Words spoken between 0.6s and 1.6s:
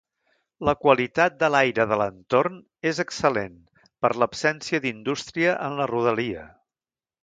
La qualitat de